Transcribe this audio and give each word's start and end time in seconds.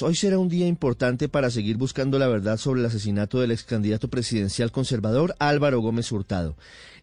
Hoy 0.00 0.14
será 0.14 0.38
un 0.38 0.48
día 0.48 0.66
importante 0.66 1.28
para 1.28 1.50
seguir 1.50 1.76
buscando 1.76 2.18
la 2.18 2.26
verdad 2.26 2.56
sobre 2.56 2.80
el 2.80 2.86
asesinato 2.86 3.40
del 3.40 3.50
ex 3.50 3.64
candidato 3.64 4.08
presidencial 4.08 4.72
conservador 4.72 5.34
Álvaro 5.38 5.80
Gómez 5.80 6.10
Hurtado. 6.10 6.56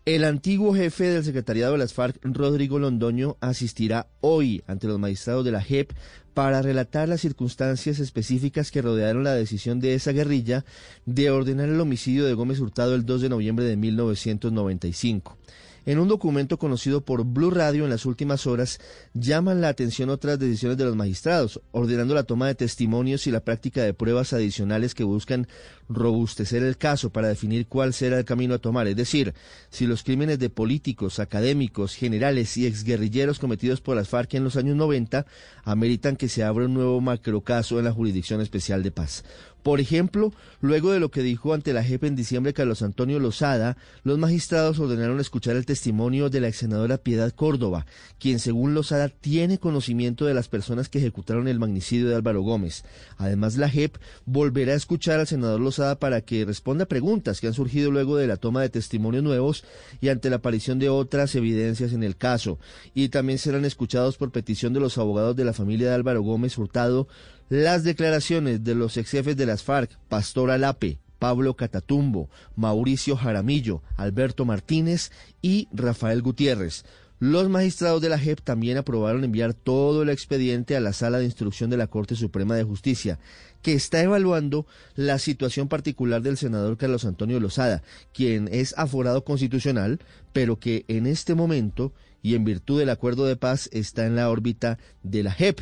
El 0.04 0.24
antiguo 0.24 0.73
jefe 0.73 1.04
del 1.04 1.23
secretariado 1.23 1.73
de 1.73 1.78
las 1.78 1.94
FARC, 1.94 2.17
Rodrigo 2.23 2.79
Londoño, 2.79 3.38
asistirá 3.39 4.07
hoy 4.20 4.63
ante 4.65 4.88
los 4.88 4.97
magistrados 4.97 5.46
de 5.46 5.52
la 5.52 5.62
JEP 5.62 5.91
para 6.33 6.63
relatar 6.63 7.07
las 7.07 7.21
circunstancias 7.21 7.99
específicas 7.99 8.71
que 8.71 8.82
rodearon 8.82 9.23
la 9.23 9.36
decisión 9.36 9.79
de 9.79 9.93
esa 9.93 10.11
guerrilla 10.11 10.66
de 11.05 11.29
ordenar 11.29 11.70
el 11.70 11.79
homicidio 11.79 12.25
de 12.25 12.34
Gómez 12.34 12.59
Hurtado 12.59 12.95
el 12.95 13.05
2 13.05 13.21
de 13.21 13.29
noviembre 13.29 13.66
de 13.66 13.77
1995. 13.77 15.38
En 15.84 15.98
un 15.98 16.07
documento 16.07 16.59
conocido 16.59 17.02
por 17.02 17.23
Blue 17.23 17.50
Radio 17.50 17.86
en 17.86 17.89
las 17.89 18.05
últimas 18.05 18.45
horas, 18.45 18.79
llaman 19.16 19.61
la 19.61 19.70
atención 19.70 20.11
otras 20.11 20.38
decisiones 20.38 20.77
de 20.77 20.86
los 20.86 20.96
magistrados, 20.96 21.59
ordenando 21.71 22.14
la 22.14 22.23
toma 22.23 22.46
de 22.46 22.54
testimonios 22.54 23.25
y 23.25 23.32
la 23.32 23.39
práctica 23.39 23.82
de 23.82 23.96
pruebas 23.96 24.32
adicionales 24.32 24.93
que 24.93 25.04
buscan 25.04 25.47
robustecer 25.89 26.61
el 26.61 26.78
caso 26.78 27.09
para 27.09 27.29
definir 27.29 27.68
cuál 27.68 27.93
será 27.93 28.20
el 28.20 28.25
camino 28.25 28.54
a 28.54 28.59
tomar. 28.59 28.87
Es 28.87 28.96
decir, 28.96 29.33
si 29.71 29.87
los 29.87 30.04
crímenes 30.04 30.37
de 30.37 30.51
políticos, 30.51 31.20
académicos, 31.20 31.95
generales 31.95 32.58
y 32.58 32.67
exguerrilleros 32.67 33.39
cometidos 33.39 33.81
por 33.81 33.95
las 33.95 34.08
FARC 34.08 34.36
en 34.36 34.44
los 34.44 34.58
años 34.58 34.75
90 34.75 35.25
ameritan 35.64 36.16
que 36.16 36.30
se 36.30 36.44
abra 36.44 36.66
un 36.66 36.75
nuevo 36.75 37.02
macrocaso 37.02 37.80
en 37.80 37.86
la 37.86 37.92
Jurisdicción 37.92 38.39
Especial 38.39 38.84
de 38.84 38.92
Paz. 38.92 39.23
Por 39.64 39.80
ejemplo, 39.80 40.33
luego 40.59 40.92
de 40.92 41.00
lo 41.00 41.11
que 41.11 41.22
dijo 41.22 41.53
ante 41.53 41.73
la 41.73 41.83
JEP 41.83 42.06
en 42.06 42.16
diciembre 42.16 42.53
Carlos 42.53 42.81
Antonio 42.81 43.20
Lozada, 43.20 43.78
los 44.03 44.17
magistrados 44.17 44.80
ordenaron 44.80 45.20
escuchar 45.20 45.56
el 45.56 45.67
testimonio 45.67 46.30
de 46.30 46.42
la 46.42 46.47
ex 46.47 46.58
senadora 46.58 46.97
Piedad 46.97 47.31
Córdoba, 47.31 47.86
quien 48.20 48.39
según 48.39 48.73
Lozada 48.73 49.09
tiene 49.09 49.59
conocimiento 49.59 50.25
de 50.25 50.34
las 50.34 50.47
personas 50.47 50.89
que 50.89 50.97
ejecutaron 50.97 51.47
el 51.47 51.59
magnicidio 51.59 52.09
de 52.09 52.16
Álvaro 52.16 52.42
Gómez. 52.42 52.84
Además, 53.17 53.56
la 53.58 53.70
JEP 53.70 53.97
volverá 54.25 54.73
a 54.73 54.78
escuchar 54.78 55.20
al 55.20 55.28
senador 55.28 55.59
Lozada 55.59 56.00
para 56.00 56.22
que 56.22 56.44
responda 56.44 56.86
preguntas 56.88 57.39
que 57.39 57.48
han 57.48 57.54
surgido 57.54 57.92
luego 57.92 58.17
de 58.17 58.28
la 58.28 58.38
toma 58.38 58.62
de 58.62 58.70
testimonios 58.70 59.23
nuevos 59.23 59.64
y 60.00 60.09
ante 60.09 60.32
la 60.32 60.38
aparición 60.38 60.80
de 60.80 60.89
otras 60.89 61.36
evidencias 61.36 61.94
en 61.94 62.04
el 62.04 62.17
caso. 62.17 62.58
Y 62.95 63.09
también 63.09 63.38
serán 63.38 63.66
escuchados 63.66 64.17
por 64.17 64.32
petición 64.32 64.73
de 64.73 64.80
los 64.80 64.98
abogados 64.98 65.36
de 65.36 65.45
la 65.45 65.54
familia 65.54 65.89
de 65.89 65.95
Álvaro 65.95 66.23
Gómez 66.23 66.58
Hurtado 66.58 67.08
las 67.52 67.84
declaraciones 67.84 68.64
de 68.64 68.76
los 68.76 68.95
ex 68.95 69.12
jefes 69.12 69.36
de 69.36 69.45
las 69.52 69.64
FARC, 69.64 69.98
Pastor 70.08 70.50
Alape, 70.50 71.00
Pablo 71.20 71.56
Catatumbo, 71.56 72.30
Mauricio 72.56 73.18
Jaramillo, 73.18 73.84
Alberto 73.98 74.46
Martínez 74.46 75.12
y 75.42 75.68
Rafael 75.74 76.22
Gutiérrez. 76.22 76.86
Los 77.20 77.50
magistrados 77.50 78.02
de 78.02 78.08
la 78.10 78.18
JEP 78.18 78.42
también 78.42 78.78
aprobaron 78.78 79.24
enviar 79.26 79.54
todo 79.54 80.04
el 80.04 80.10
expediente 80.10 80.76
a 80.76 80.80
la 80.80 80.94
Sala 80.94 81.20
de 81.20 81.26
Instrucción 81.26 81.70
de 81.70 81.78
la 81.78 81.88
Corte 81.88 82.16
Suprema 82.16 82.56
de 82.56 82.64
Justicia, 82.64 83.20
que 83.62 83.74
está 83.74 84.02
evaluando 84.02 84.66
la 84.96 85.20
situación 85.20 85.68
particular 85.68 86.22
del 86.22 86.38
senador 86.38 86.78
Carlos 86.78 87.06
Antonio 87.06 87.40
Lozada, 87.40 87.84
quien 88.14 88.50
es 88.52 88.74
aforado 88.78 89.24
constitucional, 89.26 90.00
pero 90.34 90.60
que 90.60 90.86
en 90.88 91.06
este 91.06 91.36
momento 91.36 91.94
y 92.24 92.36
en 92.36 92.46
virtud 92.46 92.80
del 92.80 92.90
acuerdo 92.90 93.26
de 93.26 93.36
paz 93.36 93.70
está 93.74 94.06
en 94.06 94.16
la 94.16 94.30
órbita 94.30 94.80
de 95.04 95.24
la 95.24 95.32
JEP 95.32 95.60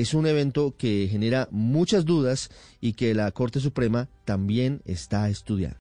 es 0.00 0.14
un 0.14 0.26
evento 0.26 0.74
que 0.76 1.08
genera 1.10 1.48
muchas 1.50 2.04
dudas 2.04 2.50
y 2.80 2.94
que 2.94 3.14
la 3.14 3.30
Corte 3.32 3.60
Suprema 3.60 4.08
también 4.24 4.80
está 4.84 5.28
estudiando. 5.28 5.76